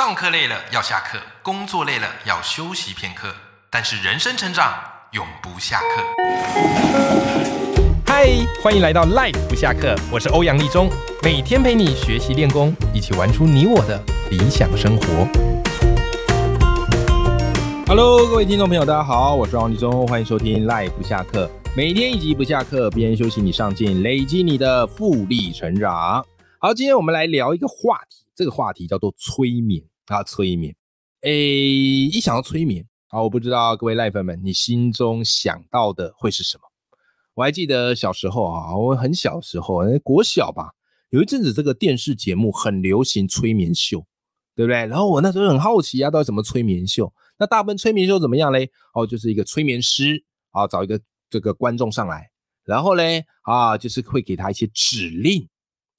[0.00, 3.34] 上课累了要下课，工作累了要休息片刻，
[3.68, 4.72] 但是人生成长
[5.12, 6.02] 永不下课。
[8.06, 8.26] 嗨，
[8.62, 10.88] 欢迎来到 Life 不下课，我是欧阳立中，
[11.22, 15.04] 每天陪你学习练功，一起玩出你我的理想生活。
[17.86, 21.46] Hello，各位听众朋友，大家好，我是王立中，欢迎收听 Live 不下课，
[21.76, 26.24] 每天一集不下课，边休息你上进，累积你的复利成长。
[26.58, 30.74] 好，今天我们来聊一个话题，这个话题叫做催眠啊，催眠。
[31.22, 36.64] 诶，一想到催眠啊，我不知道各位赖粉们，你心中想到的会是什么？
[37.34, 40.72] 我还记得小时候啊，我很小时候，国小吧，
[41.10, 44.04] 有一阵子这个电视节目很流行催眠秀，
[44.56, 44.86] 对不对？
[44.86, 47.12] 然后我那时候很好奇啊，到底怎么催眠秀？
[47.38, 48.70] 那大部分催眠秀怎么样嘞？
[48.94, 52.30] 哦，就是一个催眠师啊，找一个这个观众上来，
[52.64, 55.48] 然后嘞啊，就是会给他一些指令，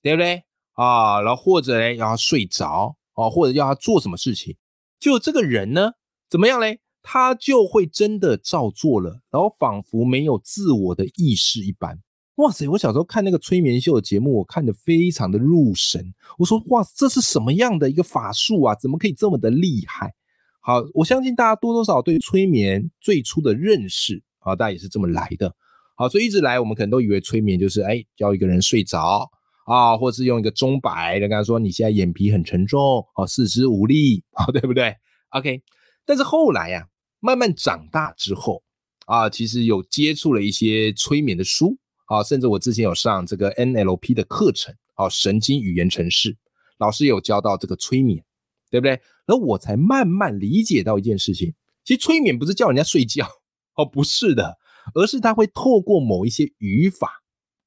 [0.01, 0.43] 对不对？
[0.73, 4.55] 啊，然后或者嘞让他睡着啊，或者要他做什么事情，
[4.99, 5.91] 就这个人呢
[6.29, 6.79] 怎么样嘞？
[7.03, 11.99] 他就会真的照做了，然后仿佛没有自我的意识一般。
[12.35, 12.67] 哇塞！
[12.67, 16.13] 我小时候看那个催眠秀的节目，我看得非常的入神。
[16.37, 18.75] 我说哇，这是什么样的一个法术啊？
[18.75, 20.13] 怎么可以这么的厉害？
[20.59, 25.53] 好，我相信大家多多少少对催眠最初的认识啊，大家也是这么来的。
[25.95, 29.29] 好，所以一直来我们可能都以为催眠就是哎叫一个人睡着
[29.71, 34.95] 啊，或是用一个钟摆跟他说你现在眼皮很沉重，哦四肢无力，啊对不对
[35.29, 35.61] ？OK，
[36.05, 36.87] 但是后来呀、
[37.19, 38.61] 慢慢长大之后
[39.05, 46.35] 啊，其实有接触了一些催眠的书啊，甚至我之前有上这个 NLP 的课程，啊神经语言程式，
[46.77, 48.23] 老师有教到这个催眠。
[48.69, 48.91] 对不对？
[49.25, 53.27] 然后我才慢慢理解到一件事情，其实催眠不是叫人家睡觉
[53.75, 54.57] 哦，不是的，
[54.95, 57.21] 而是他会透过某一些语法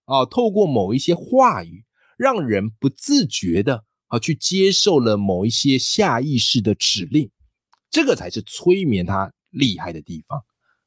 [0.07, 1.84] 啊，透过某一些话语，
[2.17, 7.31] 让人不自觉的啊去接受了某一些下意识的指令，
[7.91, 10.43] 这个才是催眠它厉害的地方，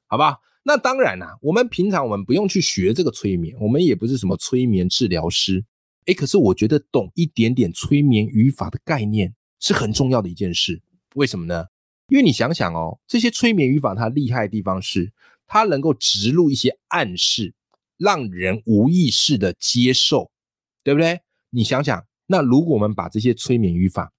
[0.08, 0.38] 好吧？
[0.64, 5.64] 那当然啦、我们平常我们不用去学这个催眠，我们也不是什么催眠治疗师，
[6.06, 9.34] 诶，可是我觉得懂一点点催眠语法的概念。
[9.60, 10.80] 是很重要的一件事，
[11.16, 11.66] 为什么呢？
[12.10, 15.12] 因为你想想哦，这些催眠语法它厉害的地方是，
[15.48, 17.56] 它能够植入一些暗示，
[17.98, 20.30] 让人无意识的接受，
[20.88, 21.20] 对不对？
[21.50, 24.14] 你想想，那如果我们把这些催眠语法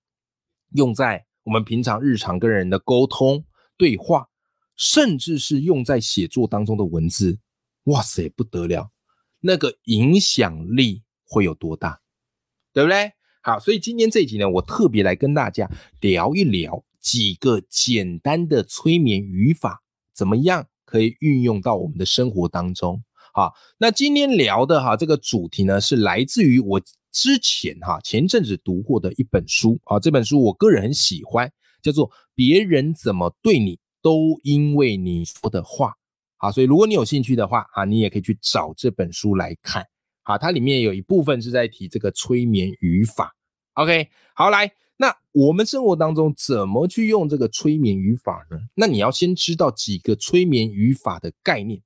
[0.74, 3.42] 用在我们平常日常跟人的沟通、
[3.78, 4.28] 对话，
[4.76, 7.38] 甚至是用在写作当中的文字，
[7.84, 8.90] 哇塞，不得了，
[9.40, 12.02] 那个影响力会有多大，
[12.74, 13.12] 对不对？
[13.40, 15.70] 好，所以今天这一集呢，我特别来跟大家
[16.02, 23.02] 聊一聊几个简单的催眠语法，怎么样可以运用到我们的生活当中。
[23.38, 26.80] 啊，那今天聊的哈这个主题呢，是来自于我
[27.12, 31.48] 之前哈前阵子读过的一本书啊，这本书我个人很喜欢，
[31.80, 35.90] 叫做《别人怎么对你，都因为你说的话》。
[36.36, 39.86] 好，所以如果你有兴趣的话啊，你也可以去找这本书来看。
[40.24, 43.32] 好，它里面有一部分是在提这个催眠语法。
[43.74, 48.58] OK，好，来，那我们生活当中怎么去用这个催眠语法呢？
[48.74, 51.80] 那你要先知道几个催眠语法的概念。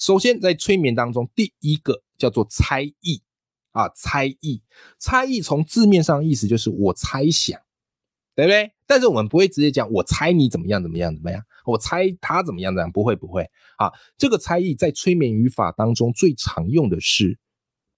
[0.00, 3.22] 首先，在催眠当中，第一个叫做猜疑
[3.72, 4.62] 啊，猜疑，
[4.98, 7.60] 猜疑从字面上意思就是我猜想，
[8.34, 8.72] 对不对？
[8.86, 13.42] 但是我们不会直接讲我猜你怎么样怎么样怎么样，我猜他怎么样怎样，不会不会
[13.76, 13.92] 啊。
[14.16, 17.38] 这个猜疑在催眠语法当中最常用的是，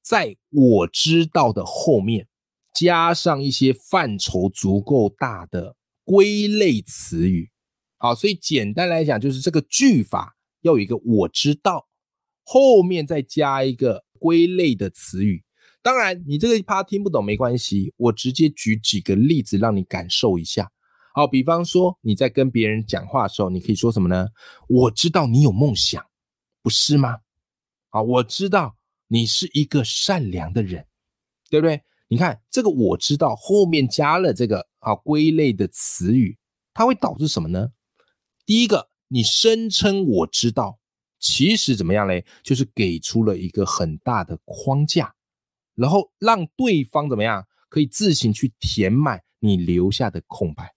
[0.03, 2.27] 在我知道的后面。
[2.75, 7.51] 加上一些范畴足够大的归类词语，
[7.99, 11.87] 好，所以简单来讲，就是这个句法要有一个我知道，
[12.53, 15.43] 后面再加一个归类的词语。
[15.81, 20.71] 当然，你这个怕听不懂没关系，我直接举几个例子让你感受一下。
[21.15, 24.29] 好，比方说你在跟别人讲话的时候，你可以说什么呢？
[24.69, 26.05] 我知道你有梦想，
[26.63, 27.21] 不是吗？
[27.89, 28.77] 好，我知道
[29.09, 30.85] 你是一个善良的人，
[31.49, 31.81] 对不对？
[32.09, 36.37] 你看这个，我知道后面加了这个啊归类的词语，
[36.75, 37.71] 它会导致什么呢？
[38.45, 40.79] 第一个，你声称我知道，
[41.23, 42.23] 其实怎么样嘞？
[42.43, 45.15] 就是给出了一个很大的框架，
[45.75, 50.75] 然后让对方怎么样可以自行去填满你留下的空白。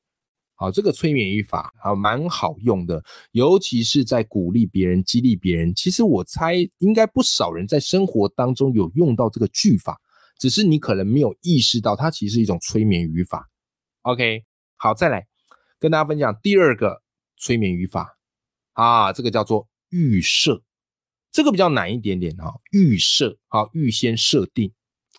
[0.53, 5.75] 好，这个催眠语法啊蛮好用的，尤其是在鼓励别人、激励别人。
[5.75, 9.99] 其实我猜应该不少人在生活当中有用到这个句法。
[10.37, 13.49] 只是你可能没有意识到，它其实是一种催眠语法。
[14.03, 14.43] OK，
[14.75, 15.25] 好，再来
[15.79, 17.01] 跟大家分享第二个
[17.37, 18.17] 催眠语法
[18.73, 20.61] 啊，这个叫做预设，
[21.31, 22.61] 这个比较难一点点哈、哦。
[22.71, 24.73] 预设，好，预先设定，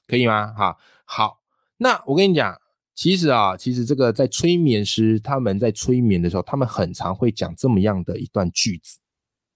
[0.07, 0.53] 可以吗？
[0.53, 0.77] 哈，
[1.07, 1.41] 好，
[1.79, 2.61] 那我跟你讲，
[2.95, 8.99] 其实啊，其实这个在催眠师他们在催眠的时候，他们很常会讲这么样的一段句子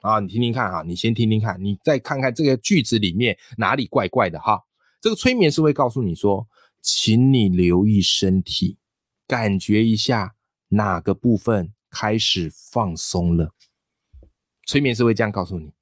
[0.00, 4.58] 啊，你听听看哈，你先听听看，你再看看这个句子里面哪里怪怪的哈。
[5.02, 6.46] 这个催眠师会告诉你说，
[6.81, 8.78] 请你留意身体，
[9.26, 10.34] 感觉一下
[10.69, 13.52] 哪个部分开始放松了。
[14.70, 15.72] 催眠师会这样告诉你。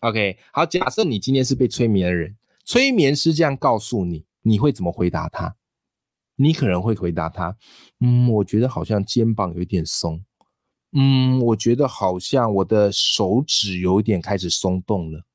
[0.00, 2.34] OK，好，假设你今天是被催眠的人，
[2.64, 5.54] 催眠师这样告诉你，你会怎么回答他？
[6.36, 7.54] 你可能会回答他，
[8.00, 10.24] 嗯，我觉得好像肩膀有点松，
[10.92, 15.26] 嗯，我觉得好像我的手指有点开始松动了，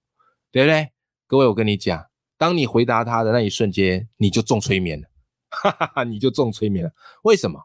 [0.52, 0.90] 对不对？
[1.28, 2.04] 各位，我跟你讲，
[2.36, 5.08] 当你回答他的那一瞬间，你就中催眠了，
[5.52, 6.92] 哈哈哈，你就中催眠了。
[7.22, 7.62] 为什么？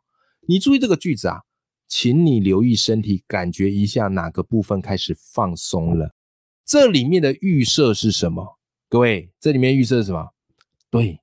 [0.47, 1.41] 你注意这个句子啊，
[1.95, 6.15] 请你留意身体，感觉一下哪个部分开始放松了。
[6.65, 8.59] 这里面的预设是什么？
[8.89, 10.31] 各位，这里面预设是什么？
[10.91, 11.21] 对。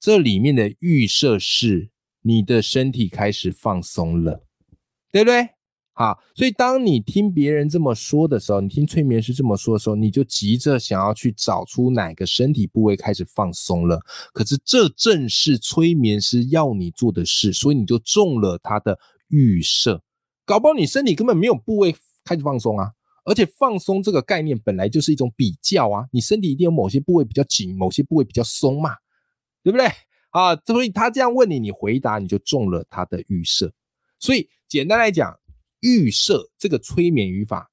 [0.00, 1.90] 这里面的预设是
[2.22, 4.44] 你的身体开始放松了，
[5.12, 5.50] 对不对？
[5.92, 14.00] 好，所以当你听别人这么说的时候，你听催眠师这么说的时候，你就急着想要去找出哪个身体部位开始放松了。
[14.32, 18.98] 可是这正是催眠师要你做的事，所以你就中了他的
[19.28, 20.02] 预设。
[20.48, 22.90] 搞不好你身体根本没有部位开始放松啊！
[23.24, 28.96] 而且放松这个概念本来就是一种比较啊，你身体一定有某些部位比较紧，某些部位比较松嘛。
[29.60, 29.86] 对不对
[30.30, 30.56] 啊？
[30.64, 33.70] 所以他这样问你，你回答你就中了他的预设。
[34.18, 35.38] 所以简单来讲，
[35.80, 37.70] 预设这个催眠语法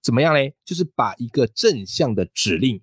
[0.00, 0.54] 怎么样嘞？
[0.64, 2.80] 就是把一个正向的指令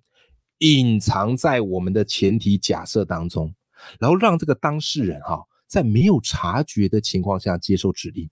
[0.58, 3.54] 隐藏在我们的前提假设当中，
[3.98, 8.28] 然后让这个当事人哈在没有察觉的情况下接受指令。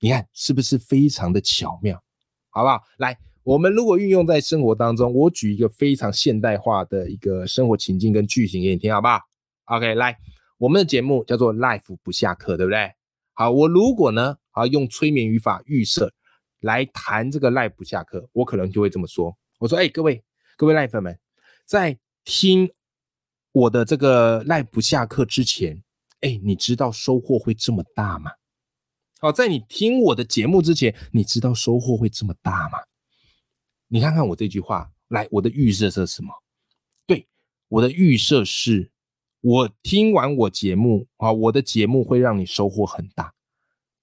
[0.00, 2.02] 你看是不是非常的巧妙？
[2.48, 2.82] 好不好？
[2.96, 9.20] 来，我们如果运用在生活当中，我举一个非常现代化的一个生活情境跟句型给你听，好不好
[9.66, 10.16] ？OK，来，
[10.58, 12.90] 我们的节目叫做 Life 不下课，对不对？
[13.34, 16.12] 好，我如果呢，啊，用催眠语法预设
[16.60, 20.24] 来谈这个 Life 不下课，我可能就会这么说：我说，哎，各位
[20.56, 21.18] 各位 Life 们，
[21.66, 22.70] 在听
[23.52, 25.82] 我的这个 Life 不下课之前，
[26.22, 28.30] 哎，你知道收获会这么大吗？
[29.20, 32.78] 好，在你听我的节目之前，你知道收获会这么大吗？
[33.88, 36.30] 你看看我这句话，来，我的预设是什么？
[37.06, 37.26] 对，
[37.68, 38.90] 我的预设是。
[39.42, 43.32] 我听完我节目啊，我的节目会让你收获很大，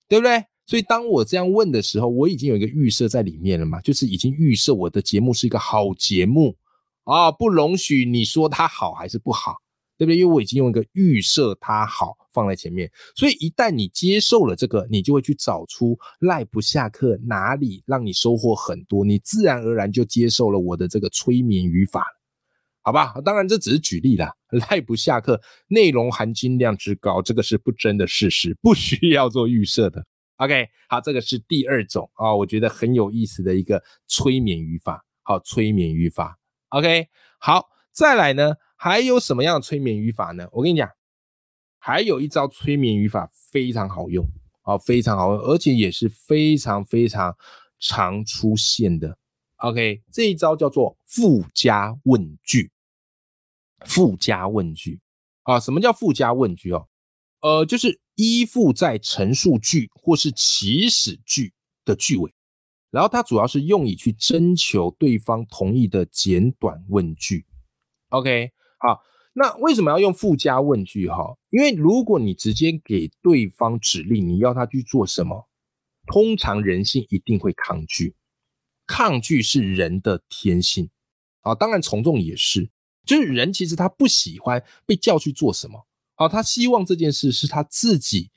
[0.08, 0.46] 对不对？
[0.66, 6.58] 所以当我这样问的时候，我已经有一个预设在里面了嘛，就是已经预设我的节目是一个好节目
[7.04, 9.58] 啊，不容许你说它好还是不好，
[9.98, 10.18] 对不对？
[10.18, 22.06] 因为我已经用一个预设它好放在前面，所以一旦你接受了这个，你就会去找出赖不下课哪里让你收获很多，你自然而然就接受了我的这个催眠语法。
[22.82, 24.34] 好吧，当然这只是举例啦，
[24.70, 30.06] 赖不下课，内容含金量之高，这个是不争的事实，不需要做预设的。
[30.38, 35.04] OK，好，这个是第二种啊，我觉得很有意思的一个催眠语法。
[35.24, 36.40] 好，催眠语法。
[36.70, 37.08] OK，
[37.40, 40.48] 好，再来呢，还有什么样的催眠语法呢？
[40.52, 40.90] 我跟你讲，
[41.80, 44.26] 还有一招催眠语法非常好用，
[44.62, 47.36] 啊，非常好用，而且也是非常非常
[47.80, 49.18] 常出现的。
[49.58, 52.72] OK，这一招叫做附加问句。
[53.86, 55.00] 附加问句
[55.44, 56.88] 啊，什么叫附加问句哦？
[57.42, 61.54] 呃，就是依附在陈述句或是祈使句
[61.86, 62.34] 的句尾，
[62.90, 67.46] 然后它主要是用以去征求对方同意的简短问句。
[68.10, 68.52] OK，
[68.88, 68.98] 啊，
[69.34, 71.38] 那为什么要用附加问句哈？
[71.50, 75.48] 因为如果你直接给对方指令，你要他去做什么，
[76.06, 78.16] 通常人性一定会抗拒，
[78.86, 80.90] 抗拒是人的天性
[81.42, 82.70] 啊，当然从众也是。
[83.06, 88.30] 就是人其实他不喜欢被叫去做什么，啊，他希望这件事是他自己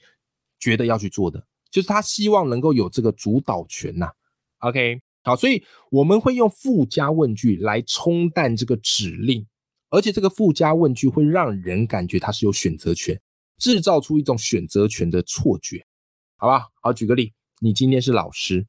[0.60, 4.12] 觉得要去做的，就是他希望能够有这个主导权呐。
[4.58, 9.44] OK，好，所以我们会用附加问句来冲淡这个指令，
[9.90, 13.20] 而且这个附加问句会让人感觉他是有选择权，
[13.58, 15.84] 制造出一种选择权的错觉，
[16.36, 16.68] 好吧？
[16.80, 18.66] 好，举个例，你今天是老师，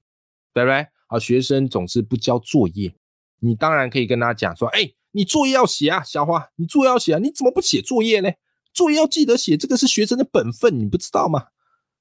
[0.53, 0.85] 对不对？
[1.07, 2.93] 好，学生总是不交作业，
[3.39, 4.91] 你当然可以跟他讲说，哎。
[5.13, 8.29] 你作业要写啊，小花，你作业要写啊，你怎么不写作业呢？
[8.71, 11.47] 作业要记得写，这个是学生的本分，你不知道吗？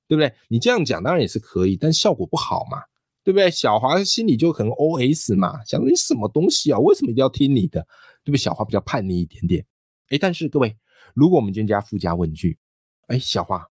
[0.06, 0.32] 对不对？
[0.46, 2.78] 你这样讲当然也是可以，但效果不好嘛，
[3.24, 3.50] 对不对？
[3.50, 6.78] 小华心里就可能 O S 嘛，想你什么东西啊？
[6.78, 7.84] 为什么一定要听你的？
[8.24, 8.38] 对不对？
[8.38, 9.64] 小花比较叛逆一点点。
[10.08, 10.76] 哎，但是各位，
[11.14, 12.58] 如果我们今天加附加问句，
[13.06, 13.68] 哎，小花，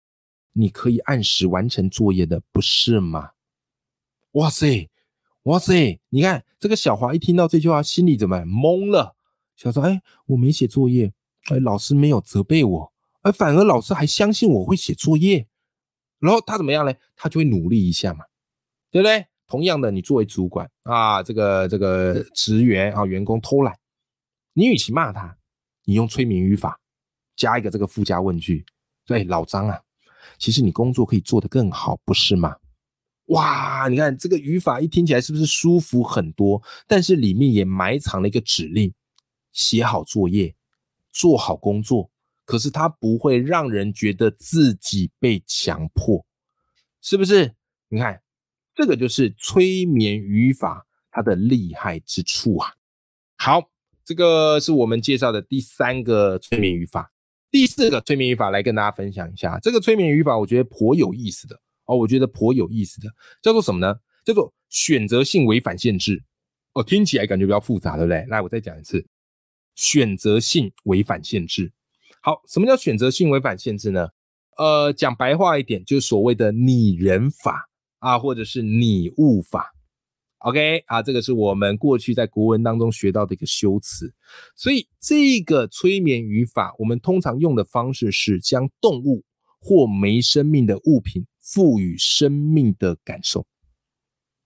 [0.53, 3.31] 你可以按时完成作业的，不是吗？
[4.33, 4.89] 哇塞，
[5.43, 9.17] 哇塞，你看这个小华一听到这句话，心里怎么懵了？
[9.57, 11.13] 小说：“哎，我没写作业，
[11.51, 15.47] 哎，老师没有责备我而反而老师还相信我会写作业，
[16.19, 16.93] 然后他怎么样呢？
[17.15, 18.25] 他就会努力一下嘛，
[18.91, 19.27] 对不对？
[19.47, 23.79] 同样的，你作为主管啊，这个这个职员啊，员工偷懒，
[24.55, 25.37] 你与其骂他，
[25.85, 26.81] 你用催眠语法
[27.37, 28.65] 加一个这个附加问句，
[29.07, 29.81] 对老张啊，
[30.39, 32.57] 其实你工作可以做得更好，不是吗？
[33.27, 36.63] 哇，你看这个语法一听起来是不是舒服很多？
[36.87, 38.93] 但是里面也埋藏了一个指令：
[39.53, 40.55] 写好作业，
[41.13, 42.11] 做好工作。
[42.45, 46.27] 可是它不会让人觉得自己被强迫，
[47.01, 47.55] 是不是？
[47.89, 48.21] 你看，
[48.75, 52.75] 这个就是催眠语法它的厉害之处啊。
[53.37, 53.71] 好，
[54.05, 57.13] 这个是我们介绍的第三个催眠语法。
[57.51, 63.09] 第四个催眠语法来跟大家分享一下，这个催眠语法我觉得颇有意思的哦，我觉得颇有意思的，
[63.43, 63.95] 叫做什么呢？
[64.25, 66.23] 叫做选择性违反限制。
[66.73, 68.25] 哦，听起来感觉比较复杂，对不对？
[68.29, 69.05] 来，我再讲一次，
[69.75, 71.71] 选择性违反限制。
[72.23, 74.09] 好，什么叫选择性违反限制呢？
[74.57, 77.69] 呃，讲白话一点，就是所谓的拟人法
[77.99, 79.75] 啊，或者是拟物法。
[80.45, 84.13] OK 啊，这个是我们过去在国文当中学到的一个修辞。
[84.57, 89.25] 所以这个催眠语法，我们通常用的方式是将动物
[89.61, 93.47] 或没生命的物品赋予生命的感受。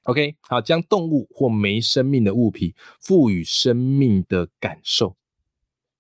[0.03, 5.17] OK，好，将动物或没生命的物品赋予生命的感受。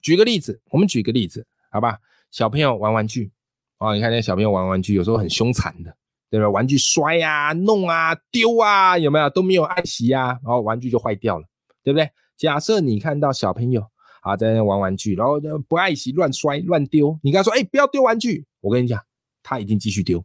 [0.00, 1.46] 举个例子，我们举个例子。
[1.70, 1.98] 好吧，
[2.30, 3.32] 小朋友玩玩具
[3.78, 5.96] 哦，你看那小朋友玩玩具，有时候很凶残的，
[6.30, 6.48] 对吧？
[6.50, 11.46] 玩具摔呀、弄啊、丢啊，有没有都没有爱惜呀，然后玩具就坏掉了，
[11.82, 12.10] 对不对？
[12.36, 13.82] 假设你看到小朋友
[14.22, 19.00] 啊在那玩玩具，然后不爱惜、乱摔、乱丢，你跟他说：“哎，不要丢玩具。”我跟你讲，
[19.42, 20.22] 他一定继续丢。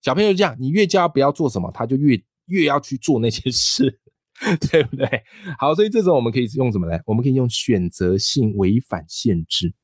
[0.00, 4.00] 小朋友就这样，你越叫他不要做什么，他就越越要去做那些事，
[4.70, 5.06] 对不对？
[5.58, 6.98] 好，所以这种我们可以用什么呢？
[7.04, 9.74] 我们可以用选择性违反限制，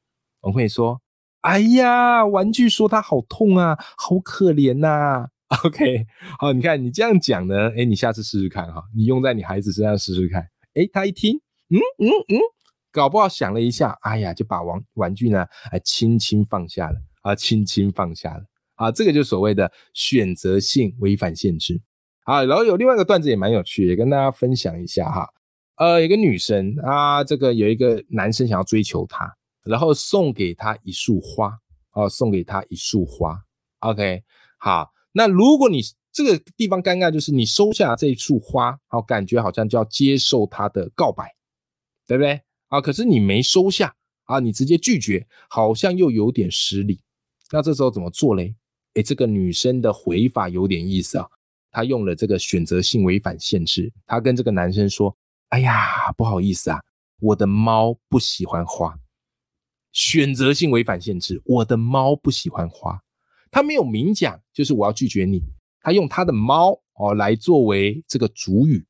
[0.40, 1.00] 我们可以说。
[1.42, 5.28] 哎呀，玩具说他好痛啊，好可怜呐。
[5.64, 6.04] OK，
[6.38, 10.42] 好，你看你这样讲呢，哎，你下次试试看哈，你用在你孩子身上试试看。
[10.74, 11.36] 哎，他一听，
[11.68, 12.40] 嗯嗯嗯，
[12.90, 21.80] 搞不好想了一下，哎呀，就把玩玩具呢，哎，轻轻放下了啊，轻轻放下了啊，这个就所谓的选择性违反限制
[22.24, 22.42] 啊。
[22.44, 25.28] 然后有另外一个段子也蛮有趣，也跟大家分享一下哈。
[25.76, 29.32] 呃，有个女生啊，这个有一个男生想要追求她。
[29.64, 31.52] 然后送给她一束花，
[31.92, 33.36] 哦，送给她一束花。
[33.80, 34.22] OK，
[34.58, 35.80] 好，那如果你
[36.12, 41.34] 这个地方尴尬，就是你收下这一束花，好，感觉好像就要接受他的告白，
[42.06, 42.38] 对不对？
[42.68, 43.94] 啊，可是你没收下，
[44.24, 47.00] 啊，你直接拒绝，好像又有点失礼。
[47.50, 48.54] 那这时候怎么做嘞？
[48.92, 51.26] 诶，这个女生的回法有点意思啊，
[51.70, 55.16] 她用了这个选择性违反限制，她跟这个男生说
[55.48, 56.78] ：“哎呀，不好意思啊，
[57.20, 58.94] 我的猫不喜欢花。”
[59.92, 63.00] 选择性违反限制，我的猫不喜欢花，
[63.50, 65.42] 他没有明讲，就是我要拒绝你。
[65.80, 68.84] 他用他的猫哦来作为这个主语，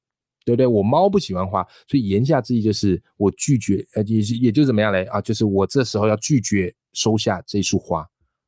[0.44, 0.66] 对不对？
[0.66, 5.20] 我猫不喜欢花，所以言下之意就是我拒绝，呃，也也就怎么样嘞啊？
[5.20, 8.06] 就是我这时候要拒绝收下这束花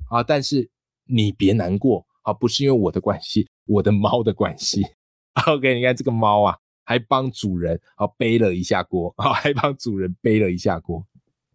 [0.08, 0.22] 啊。
[0.22, 0.68] 但是
[1.04, 4.82] 你别难过啊，不是因为我的关系，我的猫的关系。
[5.46, 11.06] OK，你看这个猫啊，还帮主人啊背了一下锅啊，还帮主人背了一下锅。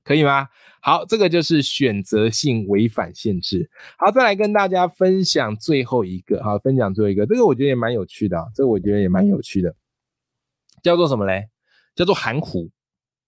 [0.04, 0.48] 可以吗？
[0.82, 3.70] 好，这个就是选择性违反限制。
[3.98, 6.44] 好，再来跟大家分享最后一个。
[6.44, 8.52] 好，分享最后一个，这个我觉得也蛮有趣的。
[8.54, 9.74] 这个我觉得也蛮有趣的，
[10.82, 11.48] 叫做什么嘞？
[11.96, 12.70] 叫做含糊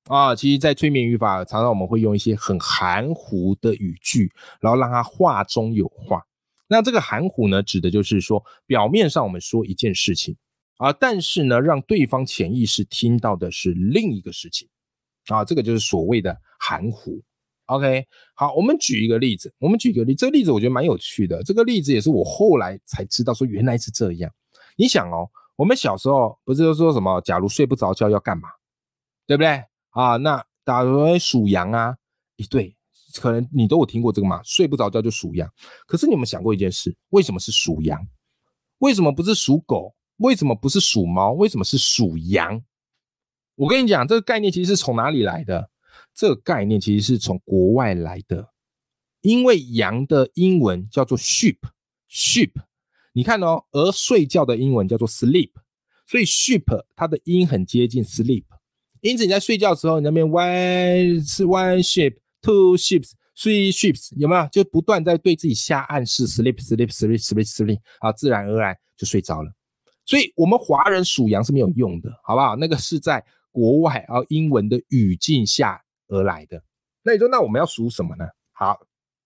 [0.09, 0.35] 啊。
[0.35, 4.29] 其实，在催眠语法，常常我们会用一些很含糊的语句，
[4.59, 6.21] 然后让它话中有话。
[6.67, 10.35] 那这个含糊呢，指的就是说，表面上我们说一件事情
[10.75, 14.67] 啊，但是呢，让对方潜意识听到的是另一个事情。
[15.27, 17.21] 啊，这个就是所谓的含糊。
[17.67, 18.05] OK，
[18.35, 21.41] 好，我们举一个例子，我们举一个例，这个例子我觉得蛮有趣的。
[21.43, 24.31] 这个例子也是我后来才知道，说原来是这样。
[24.75, 28.49] 你想哦，我们小时候不是都说什么，假如睡不着觉要干嘛，
[29.25, 29.63] 对不对？
[29.89, 31.95] 啊，那假如数羊啊，
[32.35, 32.75] 一对，
[33.19, 35.49] 可能你都有听过这个嘛，睡不着觉就数羊。
[35.87, 36.95] 可是你有没有想过一件事？
[37.09, 37.99] 为什么是属羊？
[38.77, 39.95] 为什么不是属狗？
[40.17, 41.31] 为什么不是属猫？
[41.31, 42.61] 为什么是属羊？
[43.55, 45.69] 我跟你讲，这个概念其实是从哪里来的？
[46.13, 48.49] 这个概念其实是从国外来的，
[49.19, 52.51] 因为羊的英文叫做 sheep，sheep，
[53.11, 55.51] 你看哦，而睡觉的英文叫做 sleep，
[56.07, 56.63] 所以 sheep
[56.95, 58.45] 它的音很接近 sleep，
[59.01, 64.47] 因此你在睡觉的时候，你那边 one one sheep，two sheep，three sheep，有没有？
[64.53, 69.51] 就不断在对自己下暗示 sleep，sleep，sleep，sleep，sleep，啊，自然而然就睡着了。
[70.05, 72.55] 所以我们华人属羊是没有用的，好不好？
[72.55, 73.25] 那个是在。
[73.55, 76.61] 国外啊，英文的语境下而来的。
[77.01, 78.25] 那你说，那我们要数什么呢？
[78.51, 78.77] 好，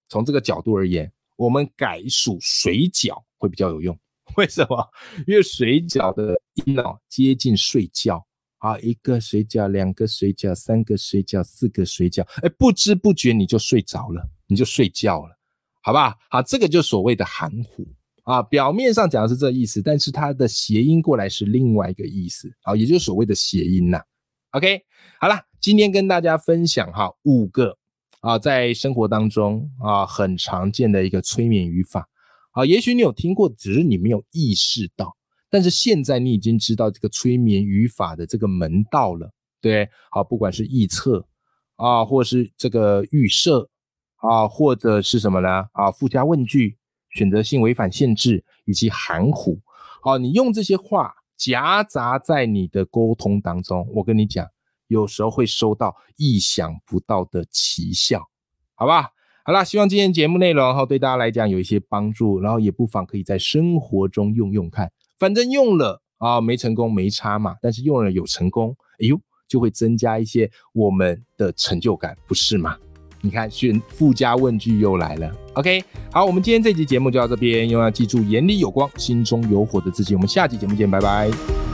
[0.08, 3.98] 从这个角度而言，我们改数水饺会比较有用。
[4.38, 4.88] 为什么？
[5.26, 8.24] 因为水饺的音哦接近睡觉
[8.60, 15.36] 啊，一个水饺，两个水饺，三个水饺，四个水饺，哎，不知不觉你就睡着了，你就睡觉了，
[15.82, 16.16] 好吧？
[16.30, 17.88] 好，这个就所谓的含糊
[18.26, 24.00] 啊，表面上讲的是这意思，但是它的谐音过来是另外一个意思啊，也就是所谓的谐音呐。
[24.53, 24.84] OK，
[25.20, 27.77] 好了，今天跟大家分享哈五个
[28.22, 32.10] 啊，在生活当中啊很常见的一个催眠语法。
[32.53, 35.15] 啊，也许你有听过，只是你没有意识到。
[35.51, 39.88] 但是现在你已经知道这个催眠语法的这个门道了，对？
[40.10, 41.24] 好，不管是预测
[41.75, 43.70] 啊，或是这个预设
[44.15, 45.68] 啊，或者是什么呢？
[45.74, 46.75] 啊，附加问句、
[47.12, 49.60] 选择性违反限制以及含糊。
[50.01, 54.46] 好，你用这些话夹杂在你的沟通当中，我跟你讲，
[54.88, 58.29] 有时候会收到意想不到的奇效，
[58.75, 59.12] 好吧？
[59.46, 69.17] 好啦，希望今天节目内容哈对大家来讲有一些帮助，然后也不妨可以在生活中用用看，反正用了啊没成功没差嘛，但是用了有成功，哎呦
[69.48, 72.77] 就会增加一些我们的成就感，不是吗？
[73.22, 81.69] 你看选附加问句又来了，OK，好，我们今天这集节目就到这边，又要记住眼里有光，心中有火的自己，我们下集节目见，拜拜。